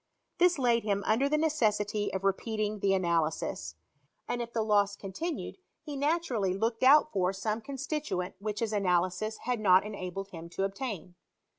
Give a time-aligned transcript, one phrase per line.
[0.39, 3.75] This laid him under the necessity of repeating the analysis;
[4.27, 7.43] and if the loss pontinued, he naturally looked out for 200 HisTOttv op CHEVianiT.
[7.43, 11.13] some constituent wbicli his analysis had not enabled bira to obtain.